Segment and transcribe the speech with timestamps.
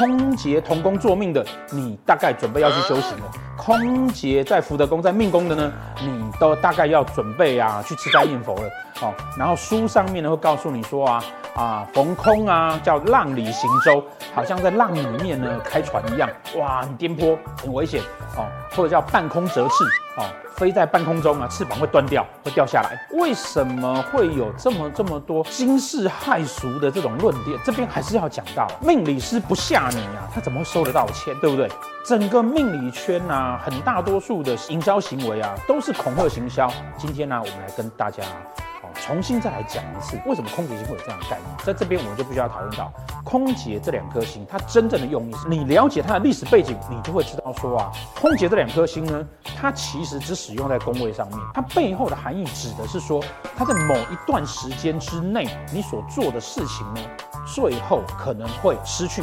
[0.00, 8.62] 空劫同宫坐命的，你大概准备要去修行了；空劫在福德宫在命宫的呢，你都大概要准备啊去吃斋念佛了。
[9.02, 11.22] 哦，然后书上面呢会告诉你说啊
[11.54, 14.02] 啊逢空啊叫浪里行舟，
[14.34, 16.26] 好像在浪里面呢开船一样，
[16.56, 18.00] 哇，很颠簸，很危险。
[18.38, 19.84] 哦，或者叫半空折翅。
[20.56, 22.98] 飞在半空中啊，翅膀会断掉，会掉下来。
[23.12, 27.58] 为什么会有这么这么多惊世骇俗的这种论点？
[27.64, 31.34] 这边还是要讲到，命理师不吓你啊，他怎么会收得到钱？
[31.40, 31.68] 对不对？
[32.04, 36.72] 整个命理圈啊，很大多数的营销行为啊，都是恐吓行销。
[36.96, 38.22] 今天呢、我们来跟大家。
[39.06, 41.46] 重新再来讲一次，为什么空姐星会有这样的概念？
[41.64, 42.92] 在这边我们就必须要讨论到
[43.24, 49.26] 空姐这两颗星，它真正的用意是，你了解它的历史背景，你就会知道说啊，空姐这两颗星呢，
[49.60, 53.22] 它其实只使用在工位上面，它背后的含义指的是说，
[53.54, 57.00] 它在某一段时间之内，你所做的事情呢，
[57.46, 59.22] 最后可能会失去。